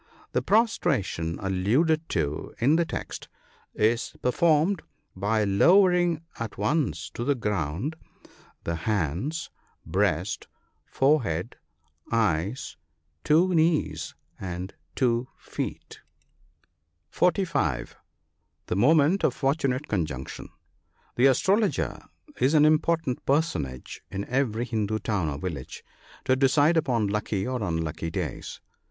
The 0.31 0.41
prostration 0.41 1.37
alluded 1.39 2.09
to 2.09 2.55
in 2.57 2.75
the 2.75 2.85
text 2.85 3.27
is 3.75 4.15
performed 4.23 4.81
by 5.15 5.43
lowering 5.43 6.21
at 6.39 6.57
once 6.57 7.07
to 7.11 7.23
the 7.23 7.35
ground 7.35 7.95
the 8.63 8.77
hands, 8.89 9.51
breast, 9.85 10.47
forehead, 10.87 11.55
eyes, 12.11 12.77
two 13.23 13.53
knees, 13.53 14.15
and 14.39 14.73
two 14.95 15.27
feet. 15.37 15.99
(450 17.11 17.95
The 18.65 18.75
moment 18.75 19.23
of 19.23 19.35
fortunate 19.35 19.87
conjunction.— 19.87 20.49
The 21.15 21.27
astrologer 21.27 22.01
is 22.39 22.55
an 22.55 22.65
im 22.65 22.79
portant 22.79 23.23
personage 23.27 24.01
in 24.09 24.25
every 24.25 24.65
Hindoo 24.65 24.97
town 24.97 25.29
or 25.29 25.37
village 25.37 25.83
to 26.25 26.35
decide 26.35 26.75
upon 26.75 27.05
lucky 27.05 27.45
or 27.47 27.61
unlucky 27.61 28.09
days. 28.09 28.59